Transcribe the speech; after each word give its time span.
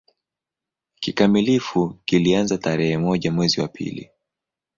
Kikamilifu 0.99 1.95
kilianza 2.05 2.57
tarehe 2.57 2.97
moja 2.97 3.31
mwezi 3.31 3.61
wa 3.61 3.67
pili 3.67 4.11